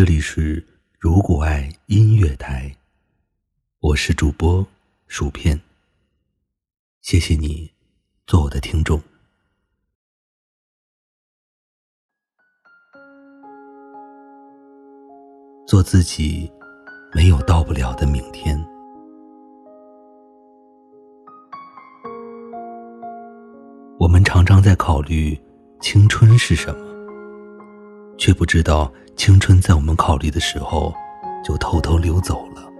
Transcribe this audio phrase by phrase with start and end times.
[0.00, 0.66] 这里是
[0.98, 2.74] 如果爱音乐台，
[3.80, 4.66] 我是主播
[5.08, 5.60] 薯片。
[7.02, 7.70] 谢谢你
[8.26, 8.98] 做我的听众。
[15.66, 16.50] 做自己，
[17.12, 18.58] 没有到不了的明天。
[23.98, 25.38] 我们常常在考虑
[25.78, 30.94] 青春是什么，却不知道青春在我们考虑的时候
[31.44, 32.72] 就偷偷溜走了。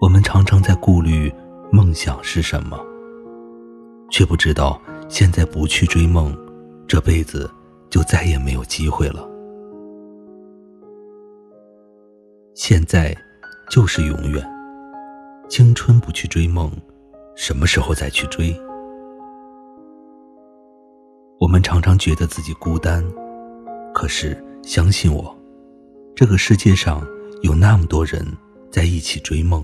[0.00, 1.32] 我们常常在顾虑
[1.70, 2.76] 梦想是什么，
[4.10, 6.36] 却不知道现在不去追梦，
[6.88, 7.48] 这辈子
[7.88, 9.24] 就再也没有机会了。
[12.56, 13.16] 现在
[13.70, 14.44] 就是永远，
[15.48, 16.68] 青春不去追梦，
[17.36, 18.52] 什么时候再去追？
[21.38, 23.04] 我们常常觉得自己孤单，
[24.00, 25.36] 可是相信我，
[26.16, 27.06] 这个世界上
[27.42, 28.26] 有那么多人
[28.70, 29.62] 在一起追梦。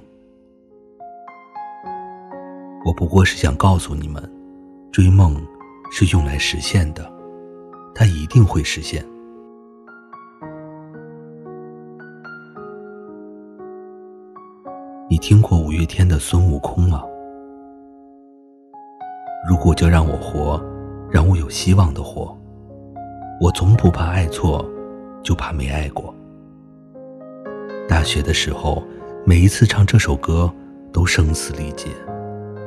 [2.84, 4.22] 我不过是想告诉你们，
[4.92, 5.34] 追梦
[5.90, 7.10] 是用来实现的，
[7.94, 9.02] 它一定会实现。
[15.08, 17.02] 你听过五月天的孙悟空吗？
[19.48, 20.62] 如果就让我活。
[21.08, 22.36] 让我有希望的活。
[23.38, 24.64] 我从不怕爱错，
[25.22, 26.14] 就怕没爱过。
[27.86, 28.82] 大学的时候，
[29.26, 30.50] 每一次唱这首歌，
[30.90, 31.90] 都声嘶力竭，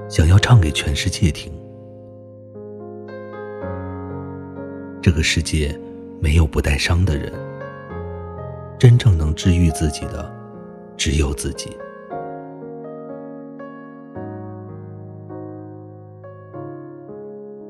[0.08, 1.52] 想要唱给全世界听。
[5.02, 5.76] 这个世界
[6.22, 7.34] 没有不带伤的人，
[8.78, 10.32] 真正能治愈自己的，
[10.96, 11.76] 只有自己。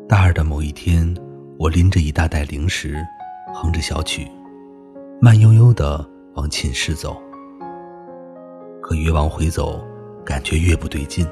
[0.05, 1.15] 大二的某一天，
[1.59, 3.05] 我拎着一大袋零食，
[3.53, 4.25] 哼着小曲，
[5.19, 7.21] 慢悠悠的往寝室走。
[8.81, 9.85] 可越往回走，
[10.23, 11.27] 感觉越不对劲。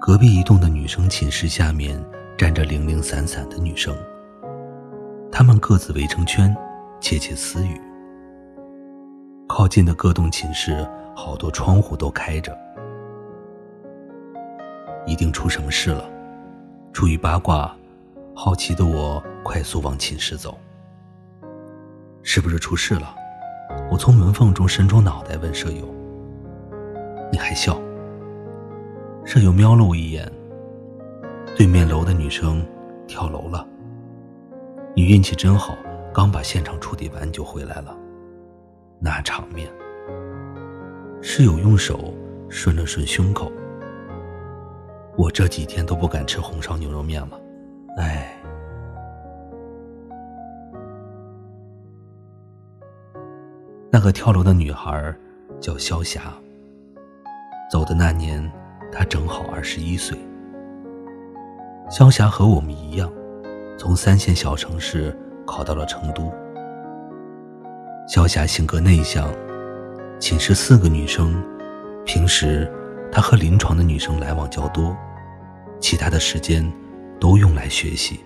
[0.00, 2.04] 隔壁一栋的女生寝室下面
[2.36, 3.94] 站着零零散散的女生，
[5.30, 6.52] 她们各自围成圈，
[7.00, 7.80] 窃窃私语。
[9.46, 12.58] 靠近的各栋寝室，好多窗户都开着，
[15.06, 16.10] 一定出什么事了。
[16.92, 17.72] 出于八卦，
[18.40, 20.56] 好奇的我快速往寝室走。
[22.22, 23.12] 是不是出事了？
[23.90, 25.92] 我从门缝中伸出脑袋问舍友
[27.32, 27.76] ：“你还笑？”
[29.26, 30.30] 舍友瞄了我一眼。
[31.56, 32.64] 对面楼的女生
[33.08, 33.66] 跳楼了。
[34.94, 35.76] 你运气真好，
[36.14, 37.92] 刚把现场处理完就回来了。
[39.00, 39.68] 那场面。
[41.20, 42.14] 室友用手
[42.48, 43.50] 顺了顺胸口。
[45.16, 47.36] 我这几天都不敢吃红烧牛肉面了，
[47.98, 48.34] 哎。
[53.90, 55.14] 那个跳楼的女孩
[55.60, 56.32] 叫萧霞。
[57.70, 58.50] 走的那年，
[58.90, 60.18] 她正好二十一岁。
[61.90, 63.12] 萧霞和我们一样，
[63.78, 65.16] 从三线小城市
[65.46, 66.32] 考到了成都。
[68.06, 69.28] 萧霞性格内向，
[70.18, 71.34] 寝室四个女生，
[72.06, 72.70] 平时
[73.12, 74.96] 她和临床的女生来往较多。
[75.80, 76.70] 其他的时间
[77.20, 78.20] 都用来学习。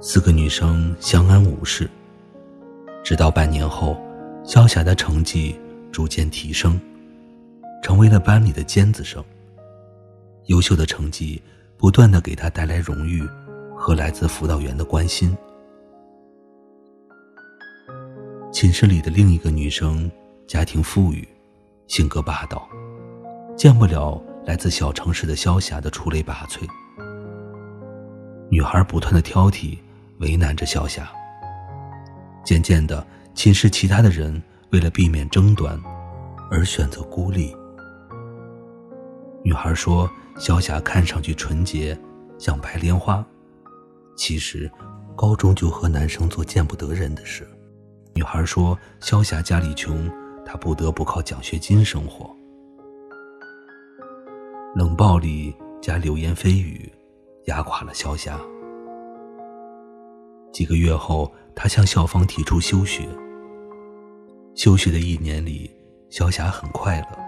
[0.00, 1.88] 四个女生相安无事，
[3.04, 4.00] 直到半年后，
[4.44, 5.58] 萧霞的成绩
[5.92, 6.80] 逐渐提升，
[7.82, 9.22] 成为了班里的尖子生。
[10.46, 11.40] 优秀的成绩
[11.76, 13.22] 不断的给她带来荣誉
[13.76, 15.36] 和来自辅导员的关心。
[18.52, 20.10] 寝室里的另一个女生
[20.46, 21.28] 家庭富裕，
[21.86, 22.68] 性格霸道，
[23.56, 24.20] 见不了。
[24.46, 26.66] 来自小城市的萧霞的出类拔萃，
[28.50, 29.78] 女孩不断的挑剔，
[30.18, 31.08] 为难着萧霞。
[32.44, 35.80] 渐渐的，寝室其他的人为了避免争端，
[36.50, 37.54] 而选择孤立。
[39.44, 41.96] 女孩说：“萧霞看上去纯洁，
[42.38, 43.24] 像白莲花，
[44.16, 44.68] 其实
[45.16, 47.48] 高中就和男生做见不得人的事。”
[48.14, 50.10] 女孩说：“萧霞家里穷，
[50.44, 52.28] 她不得不靠奖学金生活。”
[54.74, 56.90] 冷暴力加流言蜚语，
[57.50, 58.40] 压垮了萧霞。
[60.52, 63.08] 几个月后，他向校方提出休学。
[64.54, 65.68] 休学的一年里，
[66.10, 67.18] 萧霞很快乐。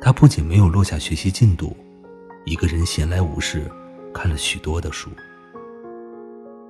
[0.00, 1.76] 他不仅没有落下学习进度，
[2.46, 3.70] 一个人闲来无事，
[4.14, 5.10] 看了许多的书，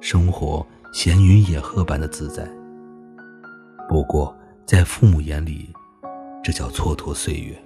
[0.01, 2.49] 生活闲云野鹤般的自在。
[3.89, 4.35] 不过，
[4.67, 5.71] 在父母眼里，
[6.43, 7.57] 这叫蹉跎岁月。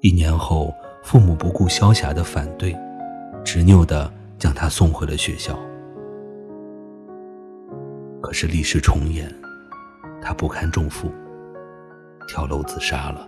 [0.00, 0.72] 一年后，
[1.02, 2.76] 父母不顾萧霞的反对，
[3.44, 5.58] 执拗地将她送回了学校。
[8.20, 9.32] 可是历史重演，
[10.20, 11.10] 他不堪重负，
[12.26, 13.26] 跳楼自杀了。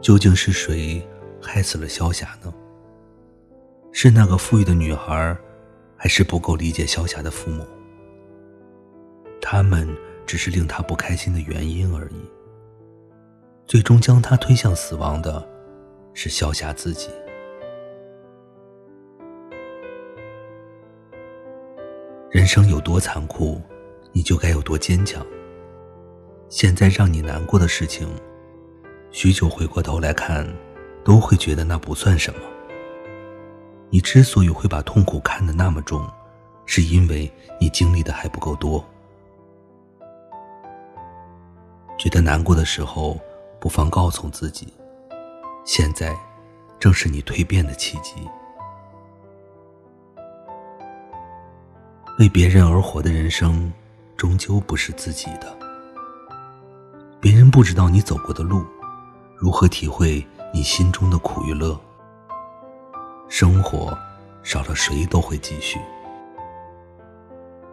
[0.00, 1.06] 究竟是谁
[1.42, 2.52] 害死了萧霞呢？
[3.90, 5.36] 是那个富裕的女孩，
[6.04, 7.66] 还是不够理解萧霞的父母？
[9.40, 9.88] 他们
[10.26, 12.30] 只是令她不开心的原因而已。
[13.66, 15.42] 最终将她推向死亡的，
[16.12, 17.08] 是萧霞自己。
[22.30, 23.58] 人生有多残酷，
[24.12, 25.26] 你就该有多坚强。
[26.50, 28.06] 现在让你难过的事情。
[29.10, 30.46] 许久回过头来看，
[31.02, 32.40] 都会觉得那不算什么。
[33.94, 36.04] 你之所以会把痛苦看得那么重，
[36.66, 38.84] 是因为你经历的还不够多。
[41.96, 43.16] 觉得难过的时候，
[43.60, 44.74] 不妨告诉自己，
[45.64, 46.12] 现在
[46.80, 48.14] 正是你蜕变的契机。
[52.18, 53.72] 为别人而活的人生，
[54.16, 55.56] 终究不是自己的。
[57.20, 58.66] 别人不知道你走过的路。
[59.36, 61.80] 如何体会你心中的苦与乐？
[63.28, 63.96] 生活
[64.42, 65.78] 少了谁都会继续。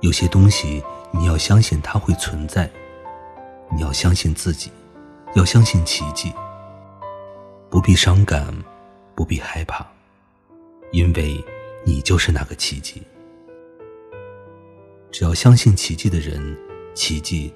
[0.01, 2.69] 有些东西你要相信它会存在，
[3.71, 4.71] 你要相信自己，
[5.36, 6.33] 要相信奇迹。
[7.69, 8.53] 不必伤感，
[9.15, 9.86] 不必害怕，
[10.92, 11.44] 因为
[11.86, 13.01] 你就是那个奇迹。
[15.12, 16.57] 只要相信奇迹的人，
[16.94, 17.53] 奇迹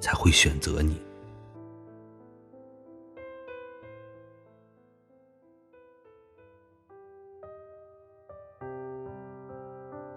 [0.00, 1.00] 才会选择你。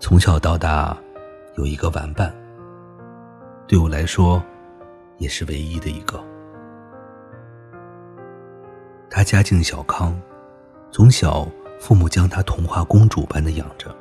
[0.02, 0.98] 从小到大，
[1.58, 2.34] 有一个玩伴。
[3.68, 4.44] 对我来说，
[5.20, 6.20] 也是唯一的一个。
[9.12, 10.20] 他家境小康，
[10.90, 11.48] 从小
[11.80, 13.96] 父母将他童话公主般的养着，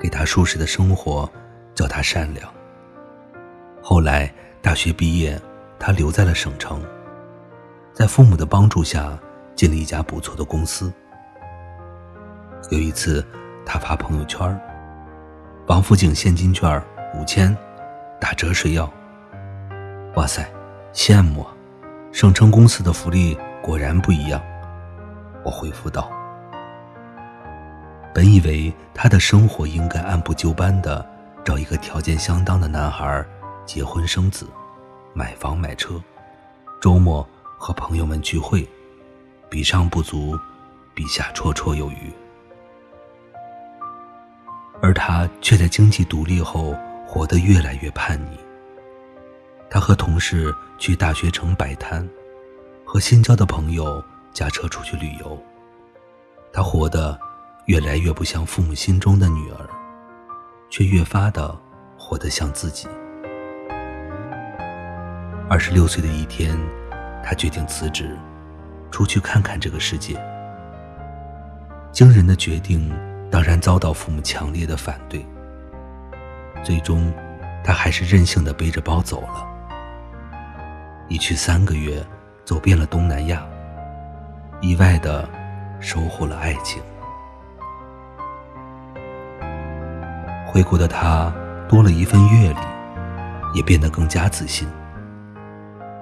[0.00, 1.28] 给他舒适的生活，
[1.74, 2.48] 教他善良。
[3.82, 4.32] 后来
[4.62, 5.38] 大学毕业，
[5.76, 6.80] 他留在了省城，
[7.92, 9.18] 在父母的帮助下，
[9.56, 10.90] 进了一家不错的公司。
[12.70, 13.26] 有一次，
[13.66, 14.48] 他发朋友圈
[15.68, 16.80] 王府井现金券
[17.12, 17.54] 五千，
[18.20, 18.88] 打折谁要？
[20.14, 20.48] 哇塞，
[20.92, 21.52] 羡慕啊！
[22.12, 24.40] 省城公司的福利果然不一样。
[25.44, 26.08] 我回复道
[28.14, 31.04] ：“本以为他的生活应该按部就班的
[31.44, 33.26] 找一个条件相当的男孩，
[33.64, 34.46] 结婚生子，
[35.14, 36.00] 买房买车，
[36.80, 37.28] 周末
[37.58, 38.64] 和朋友们聚会，
[39.50, 40.38] 比上不足，
[40.94, 42.12] 比下绰绰有余。”
[44.86, 46.72] 而他却在经济独立后
[47.04, 48.38] 活得越来越叛逆。
[49.68, 52.08] 他和同事去大学城摆摊，
[52.84, 54.00] 和新交的朋友
[54.32, 55.36] 驾车出去旅游。
[56.52, 57.18] 他活得
[57.64, 59.68] 越来越不像父母心中的女儿，
[60.70, 61.52] 却越发的
[61.98, 62.86] 活得像自己。
[65.48, 66.56] 二十六岁的一天，
[67.24, 68.16] 他决定辞职，
[68.92, 70.14] 出去看看这个世界。
[71.90, 72.88] 惊人的决定。
[73.30, 75.24] 当然遭到父母强烈的反对。
[76.62, 77.12] 最终，
[77.62, 79.46] 他还是任性的背着包走了。
[81.08, 82.04] 一去三个月，
[82.44, 83.46] 走遍了东南亚，
[84.60, 85.28] 意外的
[85.78, 86.82] 收获了爱情。
[90.46, 91.32] 回国的他
[91.68, 92.58] 多了一份阅历，
[93.54, 94.66] 也变得更加自信。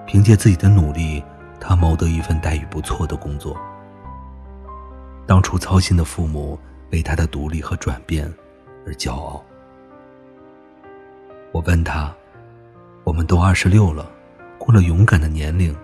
[0.07, 1.25] 凭借自己的努力，
[1.61, 3.57] 他谋得一份待遇不错的工作。
[5.27, 6.59] 当初操心的父母。
[6.91, 8.33] 为他的独立和转变
[8.87, 9.45] 而骄傲。
[11.53, 12.15] 我问他
[13.05, 14.11] ：“我们都二十六了，
[14.59, 15.77] 过了勇敢的年龄，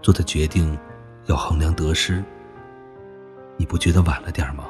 [0.00, 0.78] 做的决定
[1.26, 2.24] 要衡量得失，
[3.56, 4.64] 你不觉得晚了点吗？”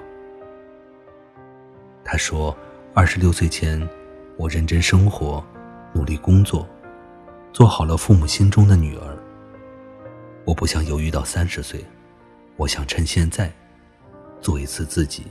[2.05, 2.57] 他说
[2.93, 3.89] ：“二十六岁前，
[4.37, 5.43] 我认真生活，
[5.93, 6.69] 努力工作，
[7.53, 9.17] 做好了父母心中的女儿。
[10.45, 11.85] 我不想犹豫到三十岁，
[12.57, 13.53] 我想趁现在，
[14.41, 15.27] 做一次自己。”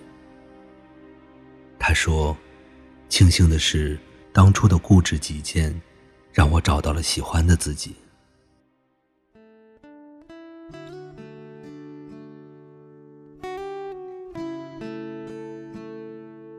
[1.84, 2.38] 他说
[3.10, 3.98] ：“庆幸的是，
[4.32, 5.82] 当初的固执己见，
[6.32, 7.96] 让我找到了喜欢的自己。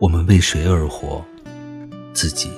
[0.00, 1.25] 我们为谁而活？
[2.12, 2.50] 自己。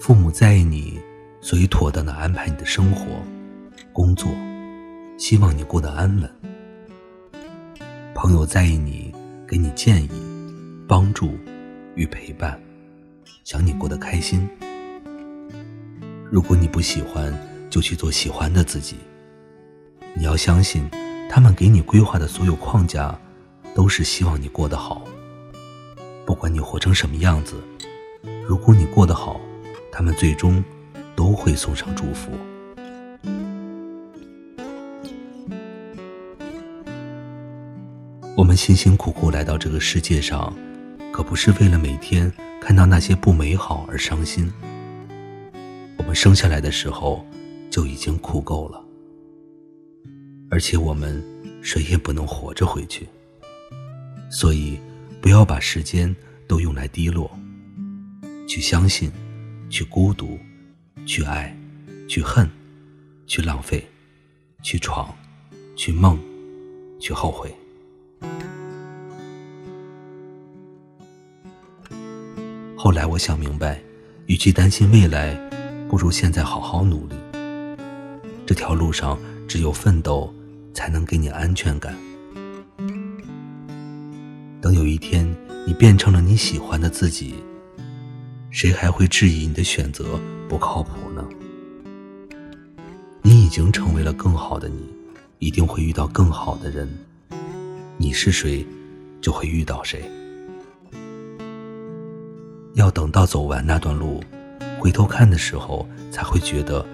[0.00, 1.00] 父母在意你，
[1.40, 3.20] 所以妥当的安排你的生活、
[3.92, 4.30] 工作，
[5.18, 6.30] 希望你过得安稳。
[8.14, 9.12] 朋友在意你。”
[9.46, 10.10] 给你建议、
[10.88, 11.38] 帮助
[11.94, 12.58] 与陪伴，
[13.44, 14.48] 想你过得开心。
[16.30, 17.32] 如果你不喜欢，
[17.68, 18.96] 就去做喜欢的自己。
[20.14, 20.88] 你要相信，
[21.28, 23.18] 他们给你规划的所有框架，
[23.74, 25.04] 都是希望你过得好。
[26.24, 27.56] 不管你活成什么样子，
[28.48, 29.38] 如果你过得好，
[29.92, 30.64] 他们最终
[31.14, 32.30] 都会送上祝福。
[38.36, 40.52] 我们辛辛苦苦来到这个世界上，
[41.12, 44.52] 可不是为了每天看到那些不美好而伤心。
[45.98, 47.24] 我们生下来的时候
[47.70, 48.84] 就已经苦够了，
[50.50, 51.22] 而且我们
[51.62, 53.06] 谁也不能活着回去。
[54.28, 54.80] 所以，
[55.22, 56.14] 不要把时间
[56.48, 57.30] 都用来低落，
[58.48, 59.12] 去相信，
[59.70, 60.36] 去孤独，
[61.06, 61.56] 去爱，
[62.08, 62.50] 去恨，
[63.28, 63.86] 去浪费，
[64.60, 65.14] 去闯，
[65.76, 66.18] 去梦，
[66.98, 67.54] 去后悔。
[72.76, 73.82] 后来我想明白，
[74.26, 75.34] 与其担心未来，
[75.88, 77.14] 不如现在好好努力。
[78.44, 80.30] 这条路上只有奋斗，
[80.74, 81.96] 才能给你安全感。
[84.60, 85.26] 等有一天
[85.66, 87.36] 你变成了你喜欢的自己，
[88.50, 91.24] 谁还会质疑你的选择不靠谱呢？
[93.22, 94.94] 你已经成为了更好的你，
[95.38, 96.86] 一定会遇到更好的人。
[98.04, 98.62] 你是谁，
[99.22, 100.02] 就会遇到谁。
[102.74, 104.22] 要等到走完那段路，
[104.78, 106.84] 回头看的时候，才会觉得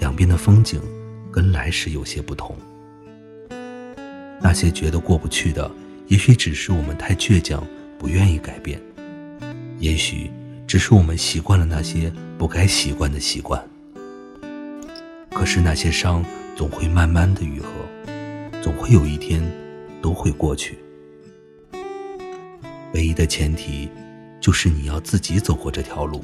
[0.00, 0.82] 两边的风景
[1.30, 2.56] 跟来时有些不同。
[4.40, 5.70] 那些觉得过不去的，
[6.08, 7.64] 也许只是我们太倔强，
[7.96, 8.80] 不愿意改变；
[9.78, 10.28] 也许
[10.66, 13.64] 只是我们习惯了那些不该习惯的习惯。
[15.30, 16.24] 可是那些伤
[16.56, 17.68] 总会慢慢的愈合，
[18.60, 19.40] 总会有一天
[20.02, 20.78] 都会过去。
[22.94, 23.88] 唯一的前提。
[24.40, 26.22] 就是你要自己走过这条路，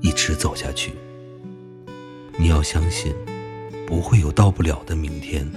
[0.00, 0.92] 一直走下去。
[2.36, 3.14] 你要相信，
[3.86, 5.48] 不会有到不了的明天。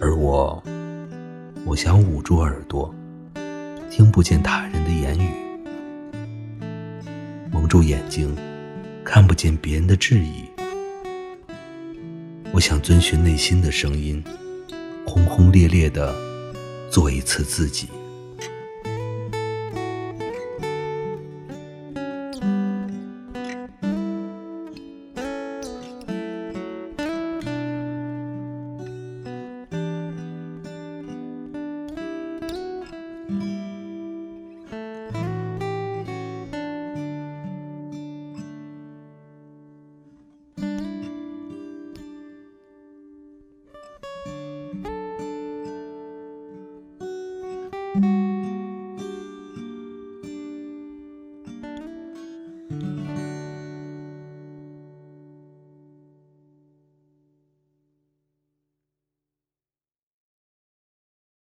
[0.00, 0.62] 而我，
[1.66, 2.94] 我想捂住耳朵，
[3.90, 5.28] 听不见他人的言语，
[7.50, 8.34] 蒙住眼睛，
[9.04, 10.44] 看不见别人的质疑。
[12.52, 14.22] 我想遵循内心的声音，
[15.06, 16.14] 轰轰烈烈的
[16.90, 17.88] 做一次自己。